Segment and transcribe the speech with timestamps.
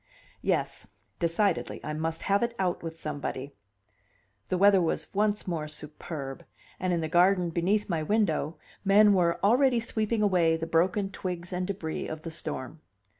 [0.41, 0.87] Yes;
[1.19, 3.53] decidedly I must have it out with somebody.
[4.47, 6.43] The weather was once more superb;
[6.79, 11.53] and in the garden beneath my window men were already sweeping away the broken twigs
[11.53, 12.81] and debris of the storm.